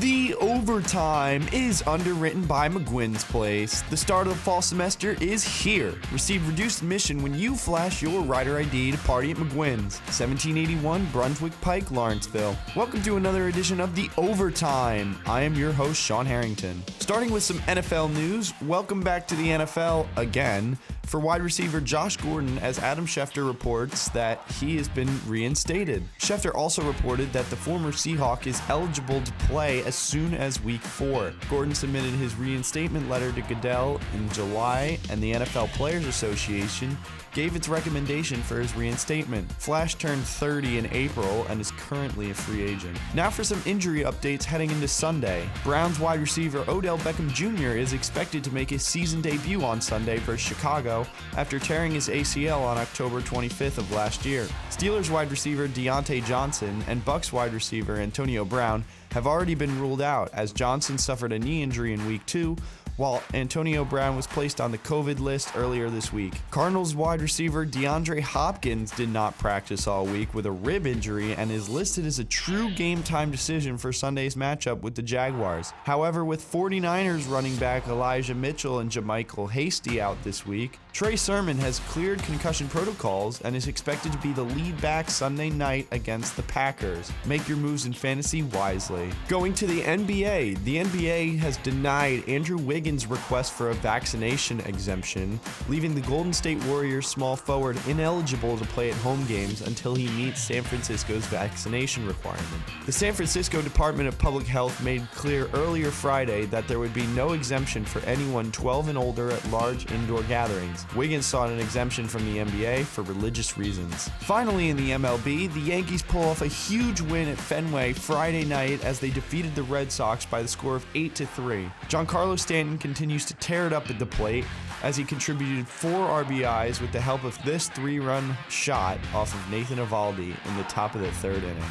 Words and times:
The 0.00 0.34
Overtime 0.34 1.48
is 1.54 1.82
underwritten 1.86 2.44
by 2.44 2.68
McGuinn's 2.68 3.24
Place. 3.24 3.80
The 3.88 3.96
start 3.96 4.26
of 4.26 4.34
the 4.34 4.38
fall 4.38 4.60
semester 4.60 5.16
is 5.22 5.42
here. 5.42 5.94
Receive 6.12 6.46
reduced 6.46 6.82
admission 6.82 7.22
when 7.22 7.34
you 7.34 7.54
flash 7.56 8.02
your 8.02 8.20
rider 8.20 8.58
ID 8.58 8.90
to 8.90 8.98
party 8.98 9.30
at 9.30 9.38
McGuinn's, 9.38 10.00
1781 10.10 11.06
Brunswick 11.12 11.58
Pike, 11.62 11.90
Lawrenceville. 11.90 12.58
Welcome 12.76 13.02
to 13.04 13.16
another 13.16 13.48
edition 13.48 13.80
of 13.80 13.94
The 13.94 14.10
Overtime. 14.18 15.16
I 15.24 15.40
am 15.40 15.54
your 15.54 15.72
host, 15.72 15.98
Sean 16.02 16.26
Harrington. 16.26 16.82
Starting 16.98 17.30
with 17.30 17.42
some 17.42 17.58
NFL 17.60 18.12
news, 18.12 18.52
welcome 18.62 19.00
back 19.00 19.26
to 19.28 19.34
the 19.34 19.48
NFL 19.48 20.08
again 20.18 20.76
for 21.06 21.20
wide 21.20 21.40
receiver 21.40 21.80
Josh 21.80 22.16
Gordon 22.16 22.58
as 22.58 22.78
Adam 22.80 23.06
Schefter 23.06 23.46
reports 23.46 24.08
that 24.10 24.42
he 24.60 24.76
has 24.76 24.88
been 24.88 25.08
reinstated. 25.26 26.02
Schefter 26.18 26.52
also 26.54 26.82
reported 26.82 27.32
that 27.32 27.48
the 27.48 27.56
former 27.56 27.92
Seahawk 27.92 28.46
is 28.46 28.60
eligible 28.68 29.22
to 29.22 29.32
play 29.46 29.84
as 29.86 29.94
soon 29.94 30.34
as 30.34 30.60
week 30.62 30.82
four. 30.82 31.32
Gordon 31.48 31.74
submitted 31.74 32.12
his 32.14 32.34
reinstatement 32.34 33.08
letter 33.08 33.32
to 33.32 33.40
Goodell 33.42 34.00
in 34.14 34.28
July, 34.30 34.98
and 35.08 35.22
the 35.22 35.32
NFL 35.32 35.68
Players 35.68 36.06
Association 36.06 36.98
gave 37.36 37.54
its 37.54 37.68
recommendation 37.68 38.42
for 38.42 38.58
his 38.58 38.74
reinstatement. 38.74 39.50
Flash 39.52 39.94
turned 39.96 40.22
30 40.22 40.78
in 40.78 40.86
April 40.90 41.46
and 41.50 41.60
is 41.60 41.70
currently 41.72 42.30
a 42.30 42.34
free 42.34 42.62
agent. 42.62 42.98
Now 43.14 43.28
for 43.28 43.44
some 43.44 43.62
injury 43.66 44.00
updates 44.00 44.42
heading 44.42 44.70
into 44.70 44.88
Sunday. 44.88 45.46
Browns 45.62 46.00
wide 46.00 46.18
receiver 46.18 46.64
Odell 46.66 46.96
Beckham 46.98 47.30
Jr. 47.30 47.76
is 47.76 47.92
expected 47.92 48.42
to 48.42 48.54
make 48.54 48.70
his 48.70 48.82
season 48.82 49.20
debut 49.20 49.62
on 49.62 49.82
Sunday 49.82 50.16
versus 50.20 50.48
Chicago 50.48 51.06
after 51.36 51.58
tearing 51.58 51.92
his 51.92 52.08
ACL 52.08 52.62
on 52.62 52.78
October 52.78 53.20
25th 53.20 53.76
of 53.76 53.92
last 53.92 54.24
year. 54.24 54.46
Steelers 54.70 55.10
wide 55.10 55.30
receiver 55.30 55.68
Diontae 55.68 56.24
Johnson 56.24 56.82
and 56.88 57.04
Bucs 57.04 57.32
wide 57.32 57.52
receiver 57.52 57.96
Antonio 57.96 58.46
Brown 58.46 58.82
have 59.12 59.26
already 59.26 59.54
been 59.54 59.78
ruled 59.80 60.00
out 60.00 60.30
as 60.32 60.52
Johnson 60.52 60.98
suffered 60.98 61.32
a 61.32 61.38
knee 61.38 61.62
injury 61.62 61.92
in 61.92 62.06
week 62.06 62.24
2 62.26 62.56
while 62.96 63.22
Antonio 63.34 63.84
Brown 63.84 64.16
was 64.16 64.26
placed 64.26 64.60
on 64.60 64.70
the 64.70 64.78
COVID 64.78 65.20
list 65.20 65.56
earlier 65.56 65.90
this 65.90 66.12
week. 66.12 66.34
Cardinals 66.50 66.94
wide 66.94 67.20
receiver 67.20 67.66
DeAndre 67.66 68.20
Hopkins 68.20 68.90
did 68.90 69.08
not 69.08 69.36
practice 69.38 69.86
all 69.86 70.06
week 70.06 70.34
with 70.34 70.46
a 70.46 70.50
rib 70.50 70.86
injury 70.86 71.34
and 71.34 71.50
is 71.50 71.68
listed 71.68 72.06
as 72.06 72.18
a 72.18 72.24
true 72.24 72.70
game 72.70 73.02
time 73.02 73.30
decision 73.30 73.76
for 73.78 73.92
Sunday's 73.92 74.34
matchup 74.34 74.80
with 74.80 74.94
the 74.94 75.02
Jaguars. 75.02 75.72
However, 75.84 76.24
with 76.24 76.50
49ers 76.50 77.30
running 77.30 77.56
back 77.56 77.86
Elijah 77.88 78.34
Mitchell 78.34 78.80
and 78.80 78.90
JaMycal 78.90 79.50
Hasty 79.50 80.00
out 80.00 80.22
this 80.24 80.46
week, 80.46 80.78
Trey 80.96 81.14
Sermon 81.14 81.58
has 81.58 81.80
cleared 81.80 82.22
concussion 82.22 82.68
protocols 82.68 83.42
and 83.42 83.54
is 83.54 83.68
expected 83.68 84.12
to 84.12 84.18
be 84.18 84.32
the 84.32 84.42
lead 84.42 84.80
back 84.80 85.10
Sunday 85.10 85.50
night 85.50 85.86
against 85.90 86.36
the 86.36 86.42
Packers. 86.44 87.12
Make 87.26 87.46
your 87.46 87.58
moves 87.58 87.84
in 87.84 87.92
fantasy 87.92 88.42
wisely. 88.44 89.10
Going 89.28 89.52
to 89.54 89.66
the 89.66 89.82
NBA, 89.82 90.64
the 90.64 90.76
NBA 90.76 91.38
has 91.40 91.58
denied 91.58 92.26
Andrew 92.26 92.56
Wiggins' 92.56 92.85
request 92.86 93.52
for 93.52 93.70
a 93.70 93.74
vaccination 93.74 94.60
exemption, 94.60 95.40
leaving 95.68 95.94
the 95.94 96.00
Golden 96.02 96.32
State 96.32 96.62
Warriors 96.64 97.08
small 97.08 97.34
forward 97.34 97.76
ineligible 97.88 98.56
to 98.56 98.64
play 98.66 98.90
at 98.90 98.96
home 98.98 99.26
games 99.26 99.62
until 99.62 99.94
he 99.96 100.08
meets 100.10 100.40
San 100.40 100.62
Francisco's 100.62 101.26
vaccination 101.26 102.06
requirement. 102.06 102.62
The 102.84 102.92
San 102.92 103.12
Francisco 103.12 103.60
Department 103.60 104.08
of 104.08 104.16
Public 104.18 104.46
Health 104.46 104.80
made 104.82 105.10
clear 105.10 105.48
earlier 105.54 105.90
Friday 105.90 106.44
that 106.46 106.68
there 106.68 106.78
would 106.78 106.94
be 106.94 107.06
no 107.08 107.32
exemption 107.32 107.84
for 107.84 107.98
anyone 108.00 108.52
12 108.52 108.90
and 108.90 108.98
older 108.98 109.30
at 109.32 109.50
large 109.50 109.90
indoor 109.90 110.22
gatherings. 110.22 110.86
Wiggins 110.94 111.26
sought 111.26 111.50
an 111.50 111.58
exemption 111.58 112.06
from 112.06 112.24
the 112.24 112.38
NBA 112.38 112.84
for 112.84 113.02
religious 113.02 113.58
reasons. 113.58 114.08
Finally, 114.20 114.70
in 114.70 114.76
the 114.76 114.90
MLB, 114.90 115.52
the 115.52 115.60
Yankees 115.60 116.02
pull 116.02 116.22
off 116.22 116.42
a 116.42 116.46
huge 116.46 117.00
win 117.00 117.28
at 117.28 117.38
Fenway 117.38 117.92
Friday 117.94 118.44
night 118.44 118.84
as 118.84 119.00
they 119.00 119.10
defeated 119.10 119.54
the 119.56 119.62
Red 119.64 119.90
Sox 119.90 120.24
by 120.24 120.42
the 120.42 120.48
score 120.48 120.76
of 120.76 120.86
8 120.94 121.14
to 121.16 121.26
3. 121.26 121.70
Giancarlo 121.88 122.38
Stanton 122.38 122.75
continues 122.78 123.24
to 123.26 123.34
tear 123.34 123.66
it 123.66 123.72
up 123.72 123.90
at 123.90 123.98
the 123.98 124.06
plate 124.06 124.44
as 124.82 124.96
he 124.96 125.04
contributed 125.04 125.66
four 125.66 126.08
RBIs 126.24 126.80
with 126.80 126.92
the 126.92 127.00
help 127.00 127.24
of 127.24 127.36
this 127.44 127.68
three-run 127.68 128.36
shot 128.48 128.98
off 129.14 129.34
of 129.34 129.50
Nathan 129.50 129.78
Eovaldi 129.78 130.34
in 130.46 130.56
the 130.56 130.64
top 130.64 130.94
of 130.94 131.00
the 131.00 131.10
third 131.12 131.42
inning. 131.42 131.62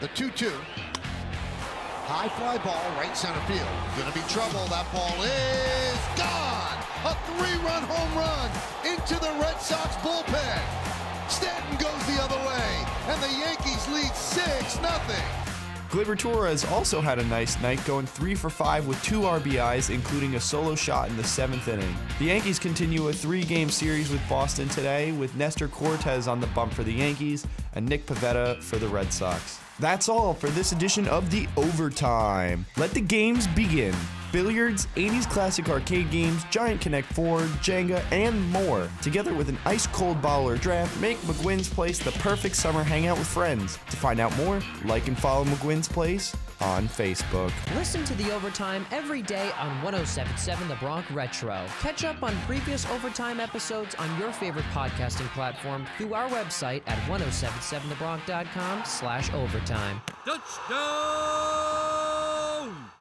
The 0.00 0.08
2-2. 0.08 0.50
High 2.06 2.28
fly 2.28 2.58
ball, 2.58 2.84
right 3.00 3.16
center 3.16 3.40
field. 3.48 3.66
Gonna 3.96 4.12
be 4.12 4.20
trouble. 4.28 4.66
That 4.68 4.84
ball 4.92 5.16
is 5.24 6.00
gone. 6.20 6.78
A 7.08 7.16
three-run 7.32 7.82
home 7.84 8.12
run 8.16 8.50
into 8.84 9.14
the 9.20 9.32
Red 9.40 9.60
Sox 9.60 9.96
bullpen. 10.04 10.60
Stanton 11.28 11.76
goes 11.78 12.06
the 12.06 12.20
other 12.20 12.36
way, 12.46 12.68
and 13.08 13.22
the 13.22 13.32
Yankees 13.40 13.88
lead 13.88 14.14
6 14.14 14.80
nothing. 14.82 15.43
Gleyber 15.94 16.18
Torres 16.18 16.64
also 16.64 17.00
had 17.00 17.20
a 17.20 17.24
nice 17.26 17.56
night, 17.62 17.80
going 17.86 18.04
3 18.04 18.34
for 18.34 18.50
5 18.50 18.88
with 18.88 19.00
two 19.04 19.20
RBIs, 19.20 19.94
including 19.94 20.34
a 20.34 20.40
solo 20.40 20.74
shot 20.74 21.08
in 21.08 21.16
the 21.16 21.22
seventh 21.22 21.68
inning. 21.68 21.94
The 22.18 22.24
Yankees 22.24 22.58
continue 22.58 23.06
a 23.06 23.12
three 23.12 23.44
game 23.44 23.70
series 23.70 24.10
with 24.10 24.20
Boston 24.28 24.68
today, 24.68 25.12
with 25.12 25.36
Nestor 25.36 25.68
Cortes 25.68 26.26
on 26.26 26.40
the 26.40 26.48
bump 26.48 26.72
for 26.72 26.82
the 26.82 26.92
Yankees 26.92 27.46
and 27.74 27.88
Nick 27.88 28.06
Pivetta 28.06 28.60
for 28.60 28.74
the 28.76 28.88
Red 28.88 29.12
Sox. 29.12 29.60
That's 29.78 30.08
all 30.08 30.34
for 30.34 30.48
this 30.48 30.72
edition 30.72 31.06
of 31.06 31.30
the 31.30 31.46
Overtime. 31.56 32.66
Let 32.76 32.90
the 32.90 33.00
games 33.00 33.46
begin. 33.46 33.94
Billiards, 34.34 34.88
80s 34.96 35.30
classic 35.30 35.68
arcade 35.68 36.10
games, 36.10 36.42
Giant 36.50 36.80
Connect 36.80 37.06
4, 37.12 37.42
Jenga, 37.62 38.02
and 38.10 38.50
more. 38.50 38.90
Together 39.00 39.32
with 39.32 39.48
an 39.48 39.56
ice 39.64 39.86
cold 39.86 40.20
bottle 40.20 40.48
or 40.48 40.56
draft, 40.56 41.00
make 41.00 41.16
McGuinn's 41.18 41.68
Place 41.68 42.00
the 42.00 42.10
perfect 42.18 42.56
summer 42.56 42.82
hangout 42.82 43.16
with 43.16 43.28
friends. 43.28 43.78
To 43.90 43.96
find 43.96 44.18
out 44.18 44.36
more, 44.36 44.60
like 44.86 45.06
and 45.06 45.16
follow 45.16 45.44
McGuinn's 45.44 45.86
Place 45.86 46.34
on 46.60 46.88
Facebook. 46.88 47.52
Listen 47.76 48.04
to 48.06 48.14
the 48.16 48.32
overtime 48.34 48.84
every 48.90 49.22
day 49.22 49.52
on 49.56 49.68
1077 49.84 50.66
The 50.66 50.74
Bronx 50.76 51.08
Retro. 51.12 51.64
Catch 51.78 52.02
up 52.02 52.24
on 52.24 52.34
previous 52.46 52.90
overtime 52.90 53.38
episodes 53.38 53.94
on 53.94 54.18
your 54.18 54.32
favorite 54.32 54.66
podcasting 54.72 55.28
platform 55.28 55.86
through 55.96 56.14
our 56.14 56.28
website 56.30 56.82
at 56.88 56.98
1077thebronx.com 57.08 58.84
slash 58.84 59.32
overtime. 59.32 60.02
Touchdown! 60.26 61.93